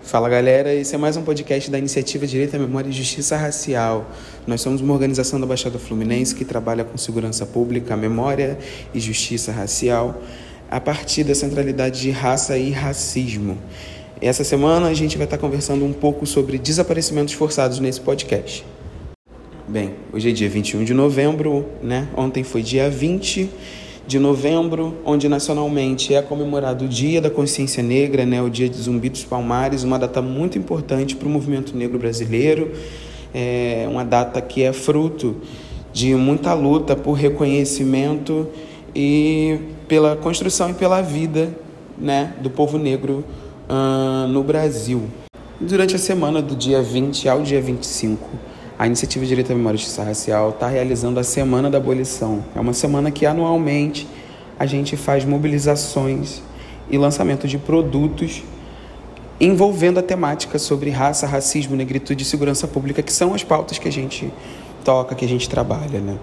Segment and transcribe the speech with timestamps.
[0.00, 4.08] Fala galera, esse é mais um podcast da Iniciativa Direito à Memória e Justiça Racial.
[4.46, 8.56] Nós somos uma organização da Baixada Fluminense que trabalha com segurança pública, memória
[8.94, 10.22] e justiça racial
[10.70, 13.58] a partir da centralidade de raça e racismo.
[14.22, 18.64] Essa semana a gente vai estar conversando um pouco sobre desaparecimentos forçados nesse podcast.
[19.66, 22.06] Bem, hoje é dia 21 de novembro, né?
[22.16, 23.50] Ontem foi dia 20
[24.10, 28.76] de novembro, onde nacionalmente é comemorado o Dia da Consciência Negra, né, o Dia de
[28.76, 32.72] Zumbi dos Palmares, uma data muito importante para o movimento negro brasileiro,
[33.32, 35.36] é uma data que é fruto
[35.92, 38.48] de muita luta por reconhecimento
[38.92, 41.56] e pela construção e pela vida
[41.96, 43.24] né, do povo negro
[43.68, 45.04] uh, no Brasil.
[45.60, 48.28] Durante a semana do dia 20 ao dia 25,
[48.80, 52.42] a Iniciativa Direito à Memória e Justiça Racial está realizando a Semana da Abolição.
[52.56, 54.08] É uma semana que anualmente
[54.58, 56.40] a gente faz mobilizações
[56.90, 58.42] e lançamento de produtos
[59.38, 63.86] envolvendo a temática sobre raça, racismo, negritude e segurança pública, que são as pautas que
[63.86, 64.32] a gente
[64.82, 66.16] toca, que a gente trabalha, né?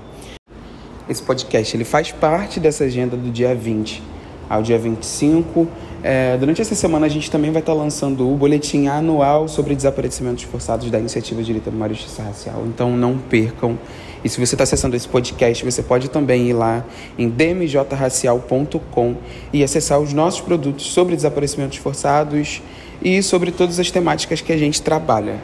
[1.07, 4.01] Esse podcast ele faz parte dessa agenda do dia 20
[4.49, 5.67] ao dia 25
[6.03, 10.43] é, durante essa semana a gente também vai estar lançando o boletim anual sobre desaparecimentos
[10.43, 12.63] forçados da Iniciativa Direito Memória e Justiça Racial.
[12.67, 13.77] Então não percam.
[14.23, 16.85] E se você está acessando esse podcast, você pode também ir lá
[17.17, 19.15] em dmjracial.com
[19.53, 22.61] e acessar os nossos produtos sobre desaparecimentos forçados
[23.01, 25.35] e sobre todas as temáticas que a gente trabalha.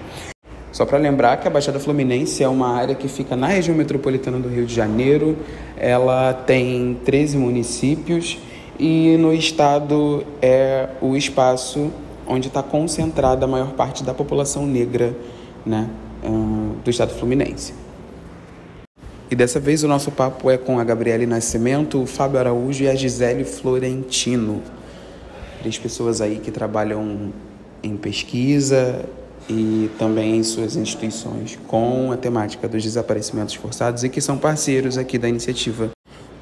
[0.72, 4.40] Só para lembrar que a Baixada Fluminense é uma área que fica na região metropolitana
[4.40, 5.38] do Rio de Janeiro.
[5.78, 8.40] Ela tem 13 municípios
[8.80, 11.92] e no estado é o espaço
[12.28, 15.16] onde está concentrada a maior parte da população negra
[15.66, 15.90] né,
[16.84, 17.74] do estado fluminense.
[19.30, 22.88] E dessa vez o nosso papo é com a Gabriele Nascimento, o Fábio Araújo e
[22.88, 24.62] a Gisele Florentino.
[25.60, 27.34] Três pessoas aí que trabalham
[27.82, 29.04] em pesquisa
[29.50, 34.98] e também em suas instituições com a temática dos desaparecimentos forçados e que são parceiros
[34.98, 35.93] aqui da iniciativa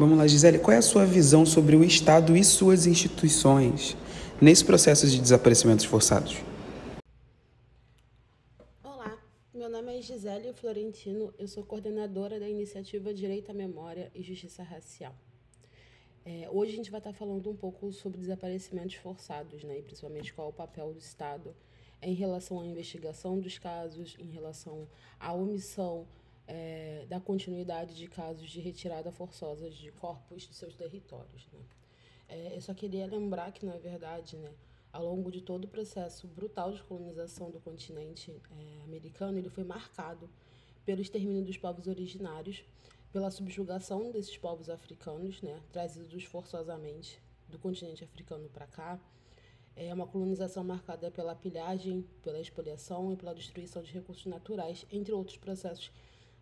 [0.02, 3.96] Vamos lá, Gisele, qual é a sua visão sobre o Estado e suas instituições
[4.42, 6.38] nesse processo de desaparecimentos forçados?
[8.84, 9.16] Olá,
[9.54, 14.64] meu nome é Gisele Florentino, eu sou coordenadora da iniciativa Direito à Memória e Justiça
[14.64, 15.14] Racial.
[16.26, 20.34] É, hoje a gente vai estar falando um pouco sobre desaparecimentos forçados, né, e principalmente
[20.34, 21.56] qual é o papel do Estado
[22.02, 24.88] em relação à investigação dos casos, em relação
[25.20, 26.08] à omissão
[26.54, 31.48] é, da continuidade de casos de retirada forçosa de corpos de seus territórios.
[31.54, 31.60] Né?
[32.28, 34.52] É, eu só queria lembrar que, na verdade, né,
[34.92, 39.64] ao longo de todo o processo brutal de colonização do continente é, americano, ele foi
[39.64, 40.30] marcado
[40.84, 42.66] pelo extermínio dos povos originários,
[43.14, 47.18] pela subjugação desses povos africanos, né, trazidos forçosamente
[47.48, 49.00] do continente africano para cá.
[49.74, 55.14] É uma colonização marcada pela pilhagem, pela expoliação e pela destruição de recursos naturais, entre
[55.14, 55.90] outros processos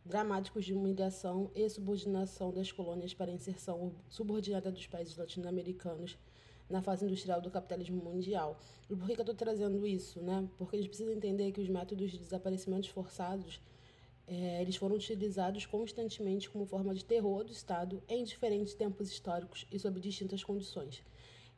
[0.05, 6.17] dramáticos de humilhação e subordinação das colônias para a inserção subordinada dos países latino-americanos
[6.69, 8.59] na fase industrial do capitalismo mundial.
[8.89, 10.21] E por que, eu estou trazendo isso?
[10.21, 10.47] Né?
[10.57, 13.59] Porque gente precisa entender que os métodos de desaparecimentos forçados
[14.31, 19.65] é, eles foram utilizados constantemente como forma de terror do Estado em diferentes tempos históricos
[19.71, 21.03] e sob distintas condições.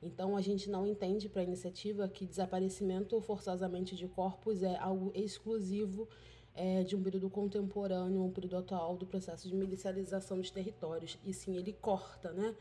[0.01, 5.11] Então, a gente não entende para a iniciativa que desaparecimento forçosamente de corpos é algo
[5.13, 6.07] exclusivo
[6.55, 11.17] é, de um período contemporâneo, um período atual do processo de milicialização dos territórios.
[11.23, 12.55] E sim, ele corta né,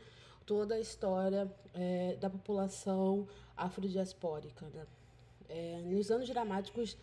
[0.45, 4.65] toda a história é, da população afrodiaspórica.
[4.73, 4.85] Né?
[5.49, 6.97] É, nos anos dramáticos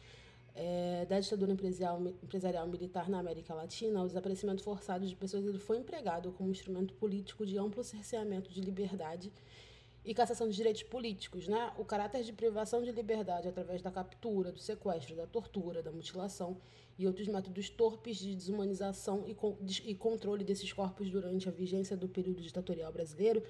[0.55, 5.59] é, da ditadura empresarial, empresarial militar na América Latina, o desaparecimento forçado de pessoas ele
[5.59, 9.31] foi empregado como instrumento político de amplo cerceamento de liberdade
[10.09, 11.71] e cassação de direitos políticos, né?
[11.77, 16.57] O caráter de privação de liberdade através da captura, do sequestro, da tortura, da mutilação
[16.99, 19.37] e outros métodos torpes de desumanização e,
[19.85, 23.43] e controle desses corpos durante a vigência do período ditatorial brasileiro,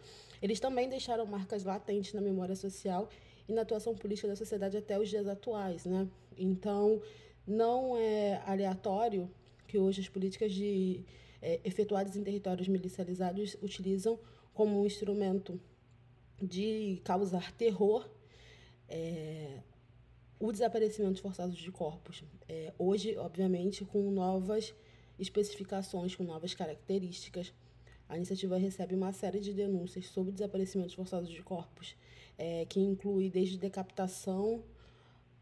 [0.42, 3.08] eles também deixaram marcas latentes na memória social
[3.48, 6.08] e na atuação política da sociedade até os dias atuais, né?
[6.36, 7.00] Então,
[7.46, 9.30] não é aleatório
[9.68, 11.04] que hoje as políticas de,
[11.40, 14.18] é, efetuadas em territórios milicializados utilizam
[14.52, 15.60] como um instrumento
[16.40, 18.08] de causar terror
[18.88, 19.60] é,
[20.38, 22.24] o desaparecimento forçado de corpos.
[22.48, 24.74] É, hoje, obviamente, com novas
[25.18, 27.52] especificações, com novas características,
[28.08, 31.94] a iniciativa recebe uma série de denúncias sobre desaparecimentos forçados de corpos,
[32.38, 34.62] é, que inclui desde decapitação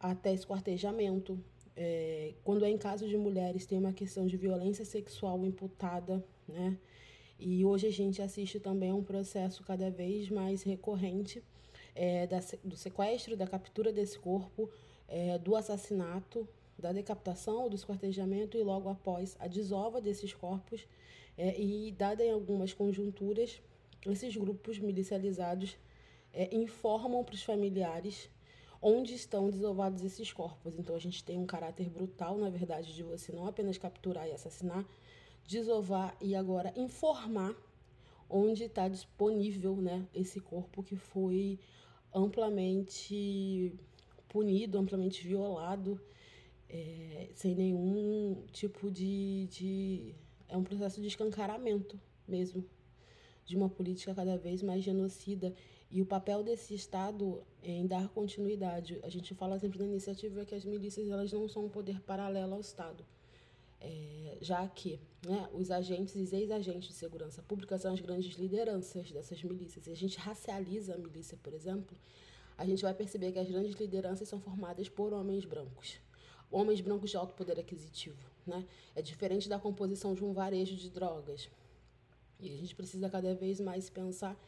[0.01, 1.39] até esquartejamento.
[1.77, 6.77] É, quando é em caso de mulheres, tem uma questão de violência sexual imputada, né?
[7.39, 11.43] E hoje a gente assiste também a um processo cada vez mais recorrente
[11.95, 14.71] é, da, do sequestro, da captura desse corpo,
[15.09, 16.49] é, do assassinato,
[16.79, 20.87] da decapitação, do esquartejamento e logo após a desova desses corpos.
[21.37, 23.61] É, e, dada em algumas conjunturas,
[24.07, 25.77] esses grupos milicializados
[26.33, 28.31] é, informam para os familiares
[28.81, 30.79] onde estão desovados esses corpos.
[30.79, 34.33] Então a gente tem um caráter brutal, na verdade, de você não apenas capturar e
[34.33, 34.85] assassinar,
[35.47, 37.55] desovar e agora informar
[38.29, 41.59] onde está disponível né, esse corpo que foi
[42.13, 43.73] amplamente
[44.29, 46.01] punido, amplamente violado,
[46.69, 50.15] é, sem nenhum tipo de, de.
[50.49, 52.65] É um processo de escancaramento mesmo,
[53.45, 55.55] de uma política cada vez mais genocida.
[55.89, 58.99] E o papel desse Estado é em dar continuidade.
[59.05, 62.55] A gente fala sempre na iniciativa que as milícias elas não são um poder paralelo
[62.55, 63.05] ao Estado.
[63.81, 69.11] É, já que né, os agentes e ex-agentes de segurança pública são as grandes lideranças
[69.11, 69.85] dessas milícias.
[69.85, 71.97] Se a gente racializa a milícia, por exemplo,
[72.57, 76.01] a gente vai perceber que as grandes lideranças são formadas por homens brancos.
[76.51, 78.31] Homens brancos de alto poder aquisitivo.
[78.47, 78.65] Né?
[78.95, 81.51] É diferente da composição de um varejo de drogas.
[82.39, 84.39] E a gente precisa cada vez mais pensar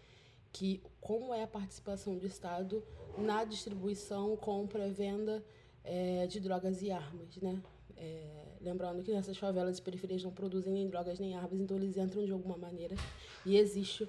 [0.52, 2.82] que como é a participação do Estado
[3.19, 5.44] na distribuição, compra, venda
[5.84, 7.60] é, de drogas e armas, né?
[8.00, 11.97] É, lembrando que nessas favelas e periferias não produzem nem drogas nem armas, então eles
[11.97, 12.95] entram de alguma maneira
[13.45, 14.09] e existe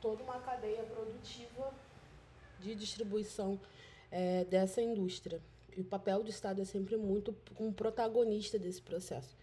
[0.00, 1.72] toda uma cadeia produtiva
[2.60, 3.58] de distribuição
[4.10, 5.40] é, dessa indústria.
[5.76, 9.36] E o papel do Estado é sempre muito como protagonista desse processo.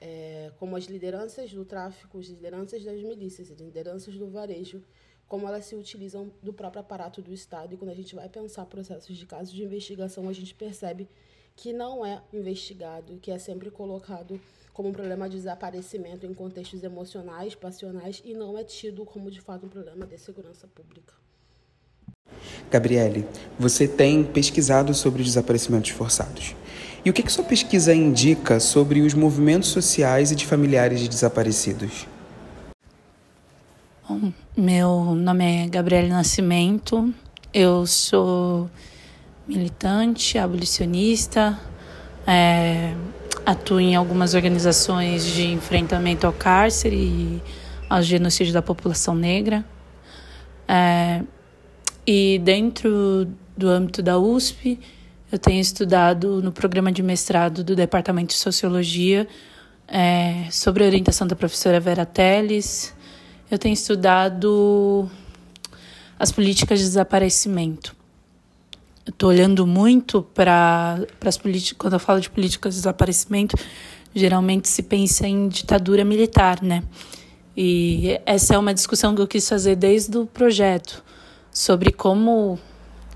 [0.00, 4.82] É, como as lideranças do tráfico, as lideranças das milícias, as lideranças do varejo,
[5.28, 7.74] como elas se utilizam do próprio aparato do Estado.
[7.74, 11.08] E quando a gente vai pensar processos de casos de investigação, a gente percebe
[11.56, 14.40] que não é investigado, que é sempre colocado
[14.72, 19.40] como um problema de desaparecimento em contextos emocionais, passionais, e não é tido como de
[19.40, 21.12] fato um problema de segurança pública.
[22.70, 23.26] Gabriele,
[23.58, 26.56] você tem pesquisado sobre desaparecimentos forçados.
[27.04, 31.08] E o que, que sua pesquisa indica sobre os movimentos sociais e de familiares de
[31.08, 32.06] desaparecidos?
[34.08, 37.12] Bom, meu nome é Gabriele Nascimento,
[37.52, 38.70] eu sou
[39.46, 41.58] militante, abolicionista,
[42.26, 42.94] é,
[43.44, 47.42] atuo em algumas organizações de enfrentamento ao cárcere e
[47.88, 49.64] ao genocídio da população negra.
[50.66, 51.22] É,
[52.06, 54.78] e dentro do âmbito da USP,
[55.30, 59.26] eu tenho estudado no programa de mestrado do Departamento de Sociologia
[59.88, 62.94] é, sobre a orientação da professora Vera Teles
[63.52, 65.10] eu tenho estudado
[66.18, 67.94] as políticas de desaparecimento.
[69.04, 71.76] Estou olhando muito para as políticas.
[71.76, 73.56] Quando eu falo de políticas de desaparecimento,
[74.14, 76.84] geralmente se pensa em ditadura militar, né?
[77.56, 81.02] E essa é uma discussão que eu quis fazer desde o projeto
[81.50, 82.58] sobre como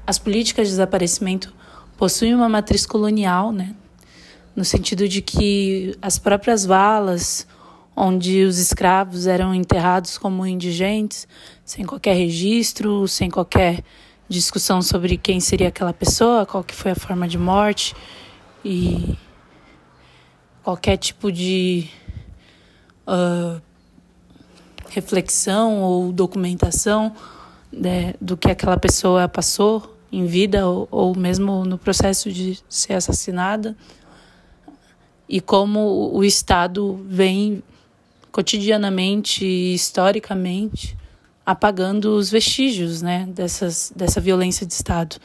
[0.05, 1.55] as políticas de desaparecimento
[1.97, 3.73] possuem uma matriz colonial, né?
[4.57, 7.47] No sentido de que as próprias valas,
[7.95, 11.29] onde os escravos eram enterrados como indigentes,
[11.65, 13.85] sem qualquer registro, sem qualquer
[14.29, 17.95] discussão sobre quem seria aquela pessoa, qual que foi a forma de morte
[18.65, 19.17] e
[20.63, 21.89] qualquer tipo de
[23.07, 23.61] uh,
[24.89, 27.15] reflexão ou documentação
[27.73, 32.95] né, do que aquela pessoa passou em vida ou, ou mesmo no processo de ser
[32.95, 33.77] assassinada
[35.29, 37.63] e como o Estado vem
[38.31, 40.97] cotidianamente e historicamente
[41.47, 45.17] apagando os vestígios né, dessas, dessa violência de Estado.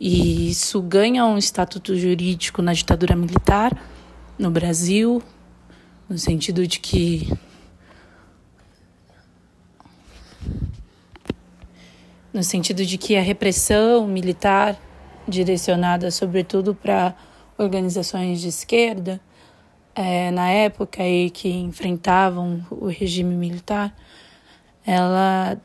[0.00, 3.78] E isso ganha um estatuto jurídico na ditadura militar
[4.38, 5.22] no Brasil,
[6.08, 7.30] no sentido de que
[12.32, 14.78] no sentido de que a repressão militar
[15.26, 17.14] direcionada sobretudo para
[17.56, 19.20] organizações de esquerda
[19.94, 23.96] é, na época e que enfrentavam o regime militar,
[24.86, 25.60] ela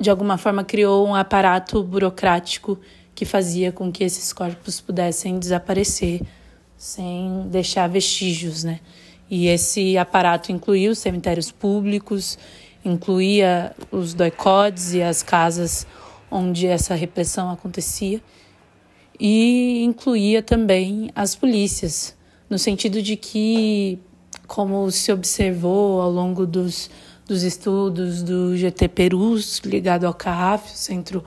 [0.00, 2.78] de alguma forma criou um aparato burocrático
[3.14, 6.20] que fazia com que esses corpos pudessem desaparecer
[6.76, 8.78] sem deixar vestígios, né?
[9.28, 12.38] E esse aparato incluía os cemitérios públicos,
[12.84, 15.84] incluía os doicodes e as casas
[16.30, 18.22] onde essa repressão acontecia,
[19.18, 22.16] e incluía também as polícias,
[22.48, 23.98] no sentido de que,
[24.46, 26.88] como se observou ao longo dos,
[27.28, 31.22] dos estudos do GT Perus, ligado ao CAF, Centro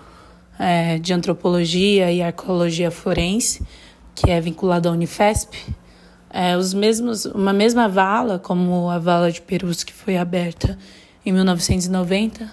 [0.57, 3.63] é, de Antropologia e Arqueologia Forense,
[4.15, 5.55] que é vinculado à Unifesp,
[6.31, 10.75] é, os mesmos, uma mesma vala, como a vala de Perus que foi aberta
[11.23, 12.51] em 1990,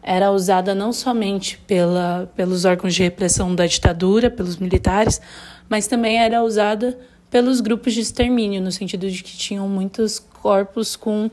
[0.00, 5.20] era usada não somente pela, pelos órgãos de repressão da ditadura, pelos militares,
[5.68, 6.96] mas também era usada
[7.28, 11.28] pelos grupos de extermínio, no sentido de que tinham muitos corpos com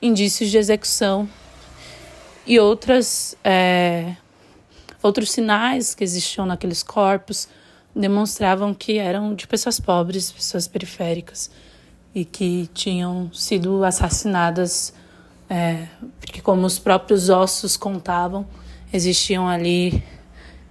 [0.00, 1.28] indícios de execução
[2.46, 4.16] e outras, é,
[5.02, 7.48] outros sinais que existiam naqueles corpos
[7.94, 11.50] demonstravam que eram de pessoas pobres, pessoas periféricas
[12.14, 14.92] e que tinham sido assassinadas
[15.48, 15.88] é,
[16.20, 18.46] porque, como os próprios ossos contavam,
[18.92, 20.02] existiam ali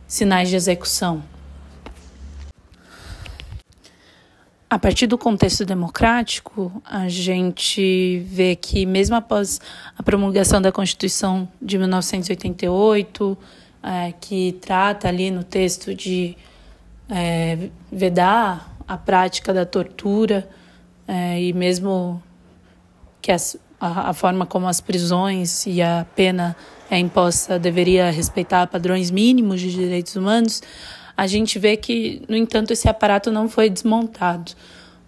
[0.07, 1.21] sinais de execução.
[4.69, 9.59] A partir do contexto democrático, a gente vê que, mesmo após
[9.97, 13.37] a promulgação da Constituição de 1988,
[13.81, 16.37] é, que trata ali no texto de
[17.09, 20.47] é, vedar a prática da tortura,
[21.07, 22.21] é, e mesmo
[23.23, 26.55] que as, a, a forma como as prisões e a pena
[26.91, 30.61] é imposta deveria respeitar padrões mínimos de direitos humanos,
[31.19, 34.53] a gente vê que, no entanto, esse aparato não foi desmontado.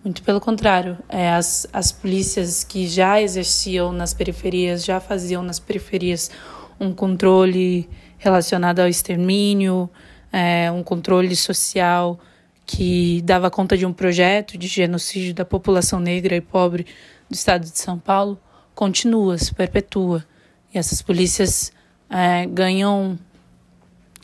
[0.04, 5.58] Muito pelo contrário, é, as, as polícias que já exerciam nas periferias, já faziam nas
[5.58, 6.30] periferias
[6.78, 9.90] um controle relacionado ao extermínio,
[10.34, 12.20] é, um controle social
[12.66, 16.86] que dava conta de um projeto de genocídio da população negra e pobre
[17.30, 18.38] do estado de São Paulo,
[18.76, 20.26] continua, se perpetua.
[20.74, 21.72] E essas polícias
[22.10, 23.18] é, ganham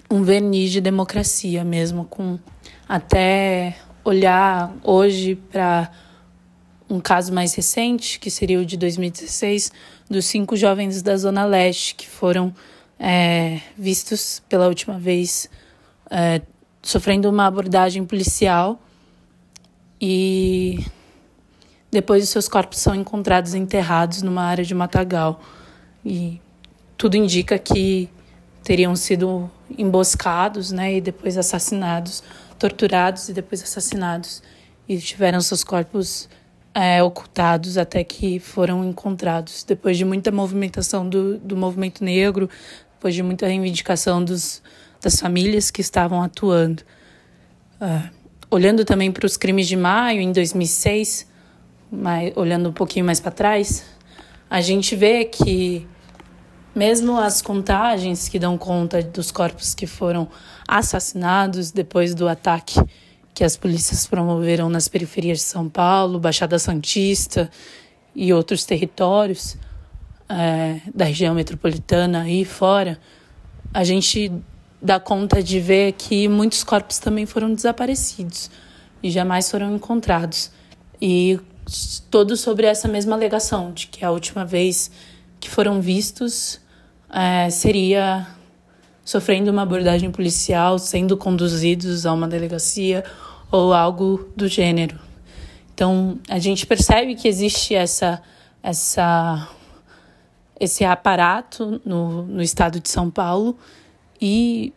[0.10, 2.40] um verniz de democracia mesmo, com
[2.88, 5.92] até olhar hoje para
[6.90, 9.72] um caso mais recente, que seria o de 2016,
[10.10, 12.54] dos cinco jovens da Zona Leste que foram
[12.98, 15.50] é, vistos pela última vez
[16.10, 16.42] é,
[16.82, 18.82] sofrendo uma abordagem policial
[20.00, 20.86] e
[21.92, 25.42] depois os seus corpos são encontrados enterrados numa área de matagal.
[26.06, 26.40] E
[26.98, 28.10] tudo indica que
[28.64, 32.24] teriam sido emboscados, né, e depois assassinados,
[32.60, 34.44] torturados e depois assassinados.
[34.88, 36.30] E tiveram seus corpos
[36.74, 39.64] é, ocultados até que foram encontrados.
[39.64, 42.50] Depois de muita movimentação do, do movimento negro,
[42.94, 44.62] depois de muita reivindicação dos,
[45.02, 46.84] das famílias que estavam atuando.
[47.82, 48.10] Uh,
[48.50, 51.28] olhando também para os crimes de maio, em 2006,
[51.92, 53.86] mas, olhando um pouquinho mais para trás,
[54.50, 55.88] a gente vê que
[56.78, 60.28] mesmo as contagens que dão conta dos corpos que foram
[60.68, 62.80] assassinados depois do ataque
[63.34, 67.50] que as polícias promoveram nas periferias de São Paulo, Baixada Santista
[68.16, 69.58] e outros territórios
[70.30, 73.00] é, da região metropolitana e fora,
[73.74, 74.32] a gente
[74.80, 78.52] dá conta de ver que muitos corpos também foram desaparecidos
[79.02, 80.52] e jamais foram encontrados.
[81.02, 81.40] E
[82.12, 84.92] todos sobre essa mesma alegação, de que a última vez
[85.40, 86.60] que foram vistos
[87.10, 88.28] é, seria
[89.04, 93.04] sofrendo uma abordagem policial, sendo conduzidos a uma delegacia
[93.52, 95.00] ou algo do gênero.
[95.74, 98.22] Então, a gente percebe que existe essa,
[98.62, 99.48] essa,
[100.60, 103.58] esse aparato no, no estado de São Paulo
[104.20, 104.74] e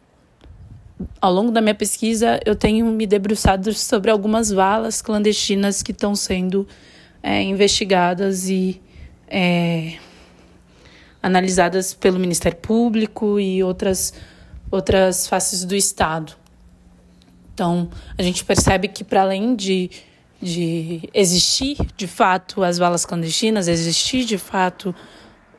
[1.21, 6.15] ao longo da minha pesquisa, eu tenho me debruçado sobre algumas valas clandestinas que estão
[6.15, 6.69] sendo
[7.23, 8.81] é, investigadas e
[9.27, 9.95] é,
[11.23, 14.15] analisadas pelo Ministério Público e outras,
[14.71, 16.33] outras faces do Estado.
[17.53, 19.91] Então, a gente percebe que, para além de,
[20.41, 24.95] de existir de fato as valas clandestinas, existir de fato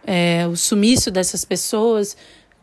[0.05, 2.17] é, o sumiço dessas pessoas,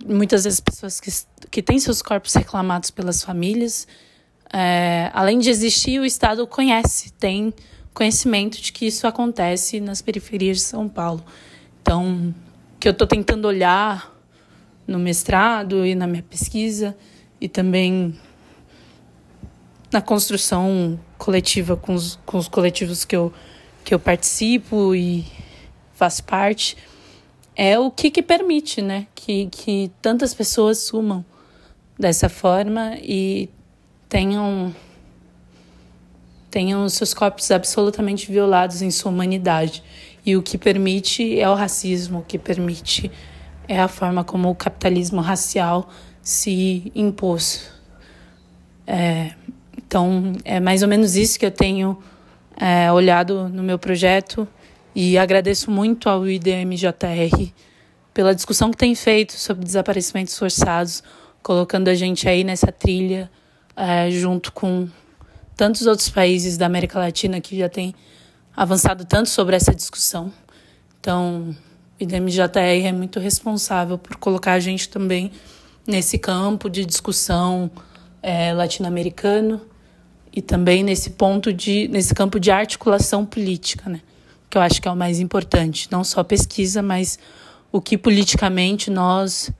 [0.04, 1.10] muitas vezes pessoas que,
[1.50, 3.86] que têm seus corpos reclamados pelas famílias.
[4.52, 7.52] É, além de existir, o Estado conhece, tem
[7.94, 11.24] conhecimento de que isso acontece nas periferias de São Paulo.
[11.82, 12.34] Então,
[12.78, 14.14] que eu estou tentando olhar
[14.86, 16.96] no mestrado e na minha pesquisa
[17.40, 18.18] e também
[19.92, 23.32] na construção coletiva com os, com os coletivos que eu,
[23.84, 25.26] que eu participo e
[25.94, 26.76] faço parte
[27.58, 31.24] é o que, que permite né, que, que tantas pessoas sumam
[31.98, 33.50] dessa forma e
[34.08, 34.72] tenham,
[36.48, 39.82] tenham seus corpos absolutamente violados em sua humanidade.
[40.28, 43.10] E o que permite é o racismo, o que permite
[43.66, 45.88] é a forma como o capitalismo racial
[46.20, 47.70] se impôs.
[48.86, 49.30] É,
[49.78, 51.98] então, é mais ou menos isso que eu tenho
[52.60, 54.46] é, olhado no meu projeto
[54.94, 57.50] e agradeço muito ao IDMJR
[58.12, 61.02] pela discussão que tem feito sobre desaparecimentos forçados,
[61.42, 63.30] colocando a gente aí nessa trilha,
[63.74, 64.90] é, junto com
[65.56, 67.94] tantos outros países da América Latina que já têm
[68.58, 70.32] avançado tanto sobre essa discussão.
[71.00, 71.54] Então,
[72.00, 75.30] O IDMJR é muito responsável por colocar a gente também
[75.86, 77.70] nesse campo de discussão
[78.20, 79.60] é, latino-americano
[80.32, 84.00] e também nesse ponto de nesse campo de articulação política, né?
[84.50, 87.16] Que eu acho que é o mais importante, não só pesquisa, mas
[87.70, 89.52] o que politicamente nós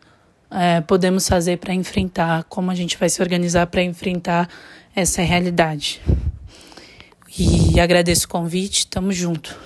[0.51, 4.49] é, podemos fazer para enfrentar, como a gente vai se organizar para enfrentar
[4.95, 6.01] essa realidade.
[7.37, 9.59] E agradeço o convite, tamo junto.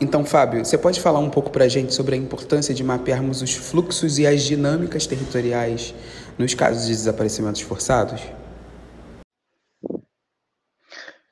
[0.00, 3.40] Então, Fábio, você pode falar um pouco para a gente sobre a importância de mapearmos
[3.40, 5.94] os fluxos e as dinâmicas territoriais
[6.36, 8.20] nos casos de desaparecimentos forçados?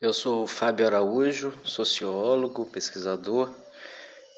[0.00, 3.52] Eu sou Fábio Araújo, sociólogo, pesquisador,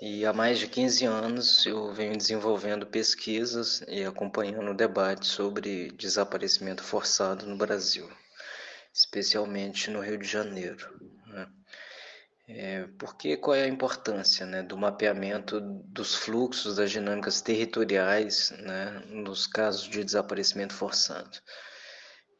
[0.00, 5.92] e há mais de 15 anos eu venho desenvolvendo pesquisas e acompanhando o debate sobre
[5.92, 8.08] desaparecimento forçado no Brasil,
[8.92, 10.88] especialmente no Rio de Janeiro.
[11.26, 11.48] Né?
[12.48, 19.02] É, porque qual é a importância né, do mapeamento dos fluxos, das dinâmicas territoriais né,
[19.08, 21.38] nos casos de desaparecimento forçado?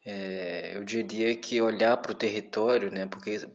[0.05, 3.47] É, eu diria que olhar para o território, né, porque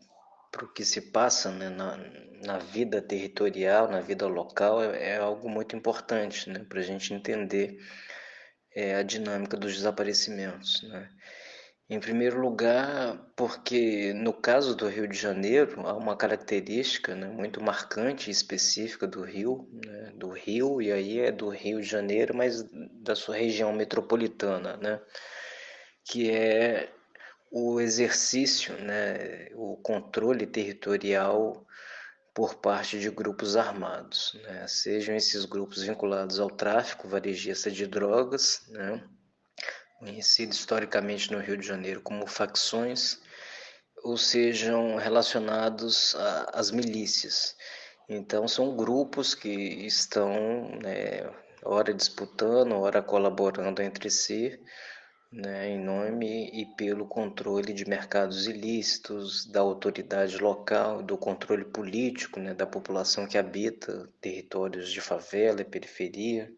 [0.51, 1.97] para o que se passa né, na,
[2.43, 7.13] na vida territorial, na vida local, é, é algo muito importante né, para a gente
[7.13, 7.79] entender
[8.75, 10.83] é, a dinâmica dos desaparecimentos.
[10.83, 11.09] Né?
[11.91, 17.63] Em primeiro lugar, porque no caso do Rio de Janeiro há uma característica né, muito
[17.63, 22.37] marcante e específica do Rio, né, do Rio e aí é do Rio de Janeiro,
[22.37, 22.63] mas
[23.03, 25.01] da sua região metropolitana, né,
[26.05, 26.93] que é
[27.51, 31.67] o exercício, né, o controle territorial
[32.35, 38.67] por parte de grupos armados, né, sejam esses grupos vinculados ao tráfico varejista de drogas,
[38.69, 39.03] né,
[39.99, 43.21] conhecido historicamente no Rio de Janeiro como facções,
[44.03, 46.15] ou sejam relacionados
[46.53, 47.57] às milícias.
[48.09, 51.29] Então, são grupos que estão, né,
[51.65, 54.59] ora disputando, ora colaborando entre si,
[55.31, 62.41] né, em nome e pelo controle de mercados ilícitos, da autoridade local, do controle político
[62.41, 66.51] né, da população que habita territórios de favela e periferia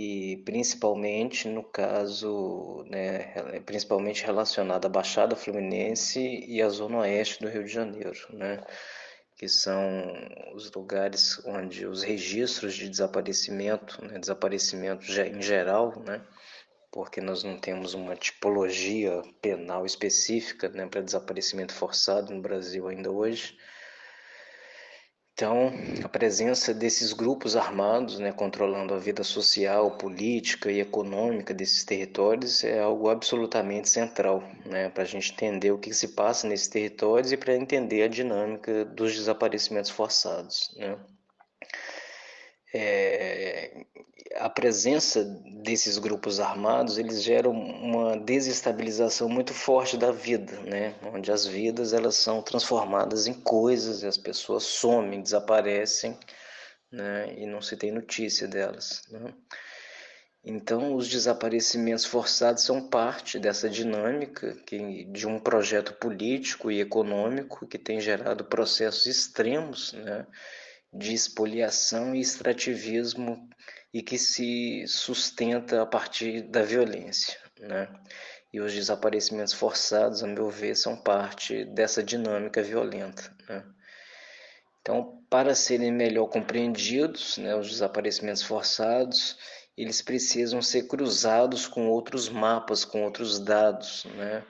[0.00, 3.34] e principalmente no caso, né,
[3.66, 8.62] principalmente relacionado à Baixada Fluminense e à Zona Oeste do Rio de Janeiro, né,
[9.36, 9.82] que são
[10.54, 16.24] os lugares onde os registros de desaparecimento, né, desaparecimento em geral, né,
[16.92, 23.10] porque nós não temos uma tipologia penal específica né, para desaparecimento forçado no Brasil ainda
[23.10, 23.58] hoje,
[25.38, 25.70] então,
[26.02, 32.64] a presença desses grupos armados, né, controlando a vida social, política e econômica desses territórios
[32.64, 37.30] é algo absolutamente central, né, para a gente entender o que se passa nesses territórios
[37.30, 40.74] e para entender a dinâmica dos desaparecimentos forçados.
[40.76, 40.98] Né.
[42.74, 43.84] É,
[44.36, 45.24] a presença
[45.62, 50.94] desses grupos armados eles geram uma desestabilização muito forte da vida, né?
[51.02, 56.18] Onde as vidas elas são transformadas em coisas e as pessoas somem, desaparecem,
[56.90, 57.34] né?
[57.36, 59.02] E não se tem notícia delas.
[59.10, 59.32] Né?
[60.44, 67.66] Então, os desaparecimentos forçados são parte dessa dinâmica que, de um projeto político e econômico
[67.66, 70.26] que tem gerado processos extremos, né?
[70.92, 73.48] De espoliação e extrativismo
[73.92, 77.38] e que se sustenta a partir da violência.
[77.60, 77.88] Né?
[78.52, 83.34] E os desaparecimentos forçados, a meu ver, são parte dessa dinâmica violenta.
[83.48, 83.64] Né?
[84.80, 89.36] Então, para serem melhor compreendidos, né, os desaparecimentos forçados,
[89.76, 94.06] eles precisam ser cruzados com outros mapas, com outros dados.
[94.16, 94.42] Né?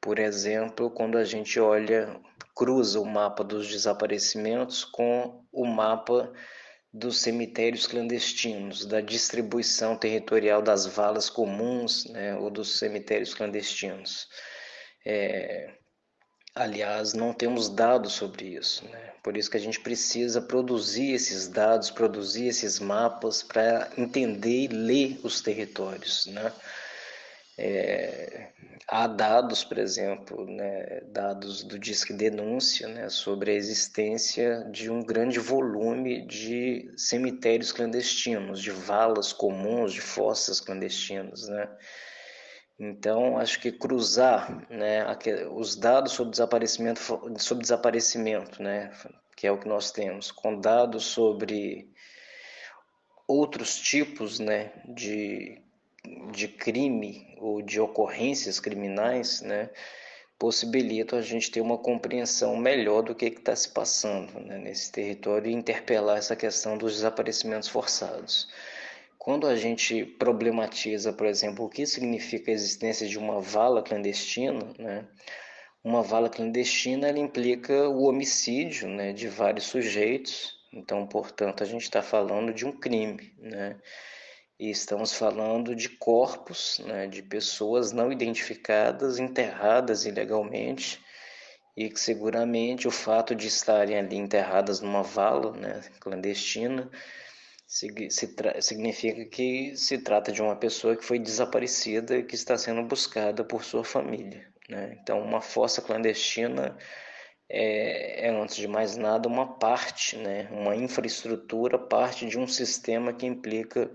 [0.00, 2.20] Por exemplo, quando a gente olha
[2.58, 6.32] cruza o mapa dos desaparecimentos com o mapa
[6.92, 14.26] dos cemitérios clandestinos, da distribuição territorial das valas comuns né, ou dos cemitérios clandestinos.
[15.06, 15.72] É,
[16.52, 19.12] aliás, não temos dados sobre isso, né?
[19.22, 24.66] por isso que a gente precisa produzir esses dados, produzir esses mapas para entender e
[24.66, 26.26] ler os territórios.
[26.26, 26.52] Né?
[27.58, 28.52] É,
[28.86, 35.02] há dados, por exemplo, né, dados do Disque Denúncia, né, sobre a existência de um
[35.02, 41.68] grande volume de cemitérios clandestinos, de valas comuns, de fossas clandestinas, né?
[42.80, 45.04] Então, acho que cruzar né,
[45.50, 47.00] os dados sobre desaparecimento,
[47.38, 48.92] sobre desaparecimento né,
[49.36, 51.92] que é o que nós temos, com dados sobre
[53.26, 55.60] outros tipos né, de
[56.32, 59.70] de crime ou de ocorrências criminais, né,
[60.38, 65.50] possibilitam a gente ter uma compreensão melhor do que está se passando né, nesse território
[65.50, 68.48] e interpelar essa questão dos desaparecimentos forçados.
[69.18, 74.72] Quando a gente problematiza, por exemplo, o que significa a existência de uma vala clandestina,
[74.78, 75.04] né,
[75.82, 81.82] uma vala clandestina ela implica o homicídio né, de vários sujeitos, então, portanto, a gente
[81.82, 83.76] está falando de um crime, né?
[84.58, 91.00] E estamos falando de corpos, né, de pessoas não identificadas, enterradas ilegalmente,
[91.76, 96.90] e que seguramente o fato de estarem ali enterradas numa vala né, clandestina
[97.68, 103.44] significa que se trata de uma pessoa que foi desaparecida e que está sendo buscada
[103.44, 104.48] por sua família.
[104.68, 104.98] Né?
[105.00, 106.76] Então, uma fossa clandestina
[107.48, 110.48] é, é, antes de mais nada, uma parte, né?
[110.50, 113.90] uma infraestrutura, parte de um sistema que implica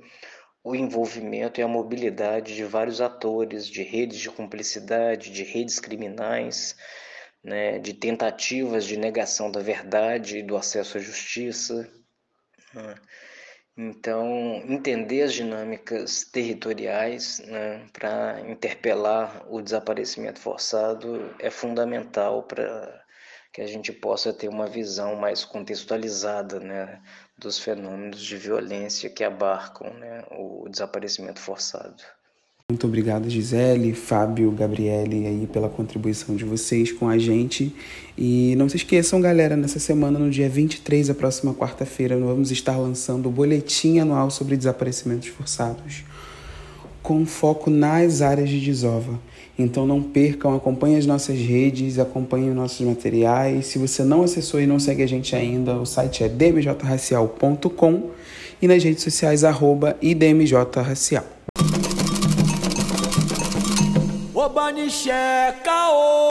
[0.63, 6.75] o envolvimento e a mobilidade de vários atores, de redes de cumplicidade, de redes criminais,
[7.43, 7.79] né?
[7.79, 11.91] de tentativas de negação da verdade e do acesso à justiça.
[12.73, 12.95] Né?
[13.75, 23.02] Então, entender as dinâmicas territoriais né, para interpelar o desaparecimento forçado é fundamental para
[23.53, 26.99] que a gente possa ter uma visão mais contextualizada né,
[27.37, 32.01] dos fenômenos de violência que abarcam né, o desaparecimento forçado.
[32.71, 37.75] Muito obrigado, Gisele, Fábio, Gabriele, aí pela contribuição de vocês com a gente.
[38.17, 42.49] E não se esqueçam, galera, nessa semana, no dia 23, a próxima quarta-feira, nós vamos
[42.49, 46.03] estar lançando o boletim anual sobre desaparecimentos forçados,
[47.03, 49.19] com foco nas áreas de desova.
[49.57, 53.67] Então não percam, acompanhem as nossas redes, acompanhem os nossos materiais.
[53.67, 58.09] Se você não acessou e não segue a gente ainda, o site é dmjracial.com
[58.61, 61.25] e nas redes sociais arroba idmjracial.